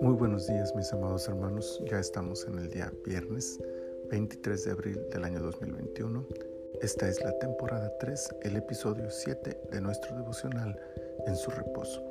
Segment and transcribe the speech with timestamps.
[0.00, 3.60] Muy buenos días mis amados hermanos, ya estamos en el día viernes
[4.08, 6.26] 23 de abril del año 2021.
[6.80, 10.80] Esta es la temporada 3, el episodio 7 de nuestro devocional
[11.26, 12.02] en su reposo.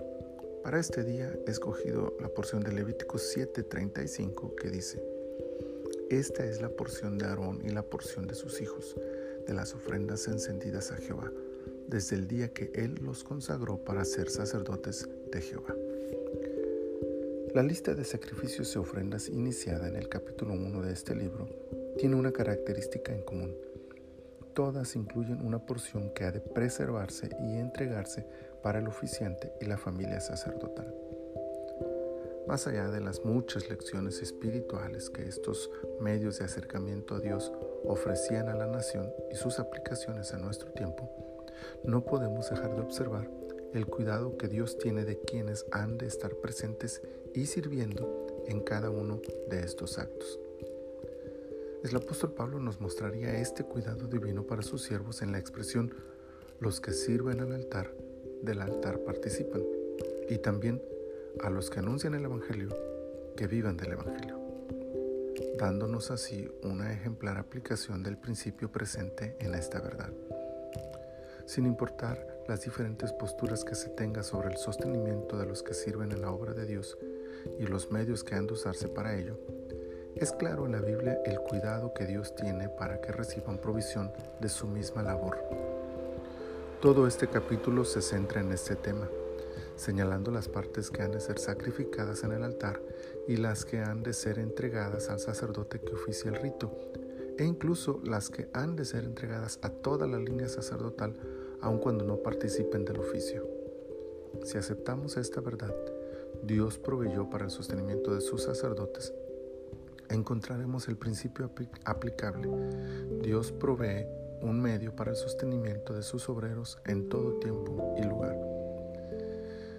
[0.64, 5.04] Para este día he escogido la porción de Levítico 7:35 que dice,
[6.12, 8.96] Esta es la porción de Aarón y la porción de sus hijos,
[9.48, 11.32] de las ofrendas encendidas a Jehová,
[11.88, 15.76] desde el día que él los consagró para ser sacerdotes de Jehová.
[17.54, 21.48] La lista de sacrificios y ofrendas iniciada en el capítulo 1 de este libro
[21.98, 23.56] tiene una característica en común.
[24.54, 28.26] Todas incluyen una porción que ha de preservarse y entregarse
[28.62, 30.94] para el oficiante y la familia sacerdotal.
[32.48, 37.52] Más allá de las muchas lecciones espirituales que estos medios de acercamiento a Dios
[37.86, 41.10] ofrecían a la nación y sus aplicaciones a nuestro tiempo,
[41.84, 43.30] no podemos dejar de observar
[43.74, 47.02] el cuidado que Dios tiene de quienes han de estar presentes
[47.34, 50.40] y sirviendo en cada uno de estos actos.
[51.84, 55.94] El apóstol Pablo nos mostraría este cuidado divino para sus siervos en la expresión
[56.60, 57.94] los que sirven al altar,
[58.42, 59.62] del altar participan,
[60.30, 60.82] y también
[61.42, 62.70] a los que anuncian el Evangelio,
[63.36, 64.40] que vivan del Evangelio,
[65.60, 70.12] dándonos así una ejemplar aplicación del principio presente en esta verdad.
[71.46, 76.12] Sin importar las diferentes posturas que se tenga sobre el sostenimiento de los que sirven
[76.12, 76.98] en la obra de Dios
[77.60, 79.38] y los medios que han de usarse para ello,
[80.16, 84.50] es claro en la Biblia el cuidado que Dios tiene para que reciban provisión de
[84.50, 85.38] su misma labor.
[86.82, 89.08] Todo este capítulo se centra en este tema,
[89.76, 92.82] señalando las partes que han de ser sacrificadas en el altar
[93.28, 96.72] y las que han de ser entregadas al sacerdote que oficia el rito,
[97.38, 101.16] e incluso las que han de ser entregadas a toda la línea sacerdotal
[101.62, 103.48] aun cuando no participen del oficio.
[104.44, 105.74] Si aceptamos esta verdad,
[106.44, 109.14] Dios proveyó para el sostenimiento de sus sacerdotes,
[110.10, 111.50] encontraremos el principio
[111.86, 112.50] aplicable.
[113.22, 114.06] Dios provee
[114.42, 118.38] un medio para el sostenimiento de sus obreros en todo tiempo y lugar.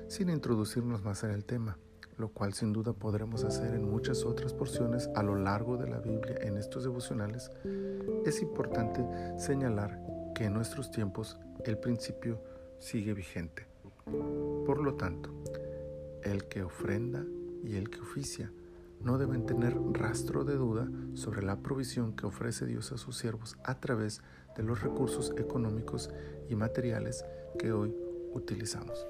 [0.09, 1.79] Sin introducirnos más en el tema,
[2.19, 5.99] lo cual sin duda podremos hacer en muchas otras porciones a lo largo de la
[5.99, 7.51] Biblia en estos devocionales,
[8.25, 9.05] es importante
[9.39, 10.01] señalar
[10.35, 12.41] que en nuestros tiempos el principio
[12.79, 13.67] sigue vigente.
[14.65, 15.31] Por lo tanto,
[16.23, 17.25] el que ofrenda
[17.65, 18.53] y el que oficia
[19.01, 23.57] no deben tener rastro de duda sobre la provisión que ofrece Dios a sus siervos
[23.65, 24.23] a través
[24.57, 26.11] de los recursos económicos
[26.49, 27.25] y materiales
[27.59, 27.95] que hoy
[28.33, 29.07] utilizamos.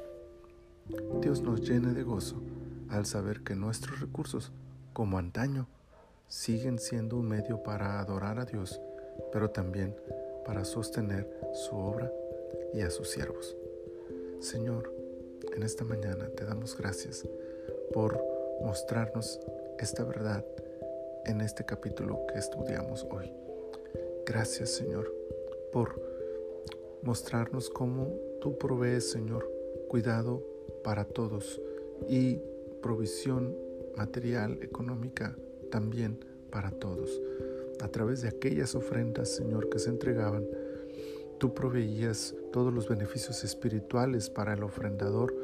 [1.20, 2.42] Dios nos llene de gozo
[2.90, 4.52] al saber que nuestros recursos,
[4.92, 5.66] como antaño,
[6.28, 8.80] siguen siendo un medio para adorar a Dios,
[9.32, 9.94] pero también
[10.44, 12.12] para sostener su obra
[12.72, 13.56] y a sus siervos.
[14.40, 14.92] Señor,
[15.54, 17.26] en esta mañana te damos gracias
[17.92, 18.22] por
[18.60, 19.40] mostrarnos
[19.78, 20.44] esta verdad
[21.24, 23.32] en este capítulo que estudiamos hoy.
[24.24, 25.12] Gracias, Señor,
[25.72, 26.00] por
[27.02, 29.50] mostrarnos cómo tú provees, Señor,
[29.88, 30.42] cuidado
[30.82, 31.60] para todos
[32.08, 32.40] y
[32.82, 33.54] provisión
[33.96, 35.36] material, económica
[35.70, 36.18] también
[36.50, 37.20] para todos.
[37.80, 40.46] A través de aquellas ofrendas, Señor, que se entregaban,
[41.38, 45.34] tú proveías todos los beneficios espirituales para el ofrendador,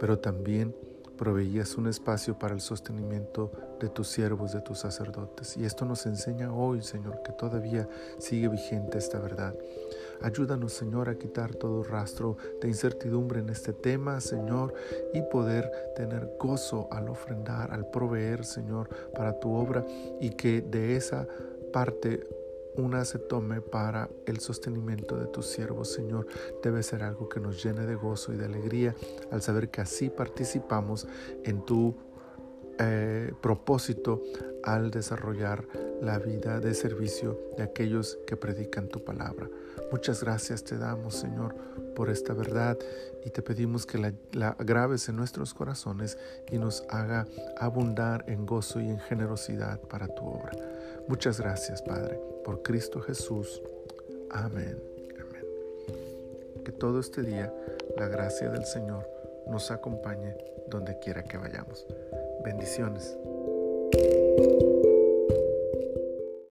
[0.00, 0.74] pero también
[1.18, 5.58] proveías un espacio para el sostenimiento de tus siervos, de tus sacerdotes.
[5.58, 7.86] Y esto nos enseña hoy, Señor, que todavía
[8.18, 9.54] sigue vigente esta verdad.
[10.22, 14.72] Ayúdanos, Señor, a quitar todo rastro de incertidumbre en este tema, Señor,
[15.12, 19.84] y poder tener gozo al ofrendar, al proveer, Señor, para tu obra
[20.20, 21.26] y que de esa
[21.72, 22.26] parte
[22.78, 26.26] una se tome para el sostenimiento de tus siervos, Señor.
[26.62, 28.94] Debe ser algo que nos llene de gozo y de alegría
[29.30, 31.06] al saber que así participamos
[31.44, 31.94] en tu
[32.78, 34.22] eh, propósito
[34.62, 35.64] al desarrollar
[36.00, 39.48] la vida de servicio de aquellos que predican tu palabra.
[39.90, 41.54] Muchas gracias te damos, Señor,
[41.94, 42.78] por esta verdad
[43.24, 44.56] y te pedimos que la, la
[45.08, 46.18] en nuestros corazones
[46.50, 47.26] y nos haga
[47.56, 50.52] abundar en gozo y en generosidad para tu obra.
[51.08, 53.62] Muchas gracias, Padre, por Cristo Jesús.
[54.30, 54.78] Amén.
[56.64, 57.52] Que todo este día
[57.96, 59.08] la gracia del Señor
[59.48, 60.36] nos acompañe
[60.68, 61.86] donde quiera que vayamos.
[62.48, 63.18] Bendiciones.